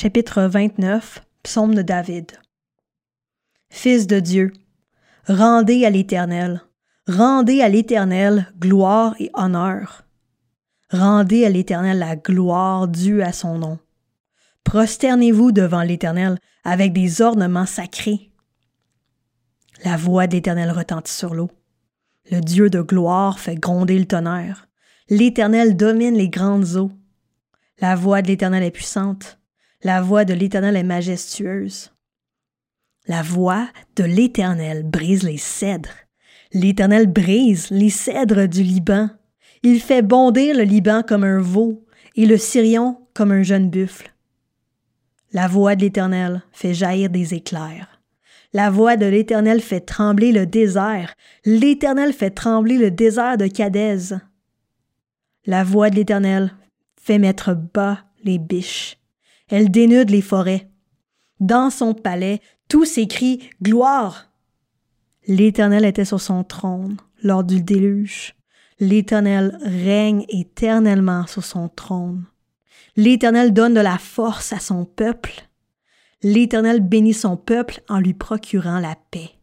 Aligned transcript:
chapitre 0.00 0.42
29, 0.42 1.24
psaume 1.42 1.74
de 1.74 1.82
David. 1.82 2.30
Fils 3.68 4.06
de 4.06 4.20
Dieu, 4.20 4.52
rendez 5.26 5.84
à 5.84 5.90
l'Éternel, 5.90 6.62
rendez 7.08 7.62
à 7.62 7.68
l'Éternel 7.68 8.46
gloire 8.60 9.16
et 9.18 9.28
honneur. 9.34 10.04
Rendez 10.92 11.44
à 11.44 11.48
l'Éternel 11.48 11.98
la 11.98 12.14
gloire 12.14 12.86
due 12.86 13.22
à 13.22 13.32
son 13.32 13.58
nom. 13.58 13.80
Prosternez-vous 14.62 15.50
devant 15.50 15.82
l'Éternel 15.82 16.38
avec 16.62 16.92
des 16.92 17.20
ornements 17.20 17.66
sacrés. 17.66 18.30
La 19.82 19.96
voix 19.96 20.28
de 20.28 20.34
l'Éternel 20.34 20.70
retentit 20.70 21.12
sur 21.12 21.34
l'eau. 21.34 21.50
Le 22.30 22.40
Dieu 22.40 22.70
de 22.70 22.82
gloire 22.82 23.40
fait 23.40 23.56
gronder 23.56 23.98
le 23.98 24.06
tonnerre. 24.06 24.68
L'Éternel 25.08 25.76
domine 25.76 26.14
les 26.14 26.28
grandes 26.28 26.76
eaux. 26.76 26.92
La 27.80 27.96
voix 27.96 28.22
de 28.22 28.28
l'Éternel 28.28 28.62
est 28.62 28.70
puissante. 28.70 29.38
La 29.84 30.02
voix 30.02 30.24
de 30.24 30.34
l'Éternel 30.34 30.74
est 30.74 30.82
majestueuse. 30.82 31.92
La 33.06 33.22
voix 33.22 33.68
de 33.94 34.02
l'Éternel 34.02 34.82
brise 34.82 35.22
les 35.22 35.36
cèdres. 35.38 35.94
L'Éternel 36.52 37.06
brise 37.06 37.70
les 37.70 37.90
cèdres 37.90 38.48
du 38.48 38.64
Liban. 38.64 39.08
Il 39.62 39.80
fait 39.80 40.02
bondir 40.02 40.56
le 40.56 40.64
Liban 40.64 41.04
comme 41.06 41.22
un 41.22 41.40
veau 41.40 41.86
et 42.16 42.26
le 42.26 42.36
Syrion 42.36 43.06
comme 43.14 43.30
un 43.30 43.44
jeune 43.44 43.70
buffle. 43.70 44.12
La 45.32 45.46
voix 45.46 45.76
de 45.76 45.82
l'Éternel 45.82 46.42
fait 46.50 46.74
jaillir 46.74 47.08
des 47.08 47.34
éclairs. 47.34 48.00
La 48.52 48.70
voix 48.70 48.96
de 48.96 49.06
l'Éternel 49.06 49.60
fait 49.60 49.82
trembler 49.82 50.32
le 50.32 50.44
désert. 50.44 51.14
L'Éternel 51.44 52.12
fait 52.12 52.30
trembler 52.30 52.78
le 52.78 52.90
désert 52.90 53.36
de 53.36 53.46
Cadès. 53.46 54.16
La 55.46 55.62
voix 55.62 55.88
de 55.88 55.96
l'Éternel 55.96 56.52
fait 57.00 57.18
mettre 57.18 57.54
bas 57.54 58.00
les 58.24 58.38
biches. 58.38 58.98
Elle 59.48 59.70
dénude 59.70 60.10
les 60.10 60.22
forêts. 60.22 60.68
Dans 61.40 61.70
son 61.70 61.94
palais, 61.94 62.40
tous 62.68 62.84
s'écrient 62.84 63.50
Gloire. 63.62 64.30
L'Éternel 65.26 65.84
était 65.84 66.04
sur 66.04 66.20
son 66.20 66.44
trône 66.44 66.96
lors 67.22 67.44
du 67.44 67.62
déluge. 67.62 68.34
L'Éternel 68.80 69.58
règne 69.62 70.24
éternellement 70.28 71.26
sur 71.26 71.44
son 71.44 71.68
trône. 71.68 72.24
L'Éternel 72.96 73.52
donne 73.52 73.74
de 73.74 73.80
la 73.80 73.98
force 73.98 74.52
à 74.52 74.58
son 74.58 74.84
peuple. 74.84 75.48
L'Éternel 76.22 76.80
bénit 76.80 77.14
son 77.14 77.36
peuple 77.36 77.80
en 77.88 77.98
lui 78.00 78.14
procurant 78.14 78.80
la 78.80 78.96
paix. 79.10 79.37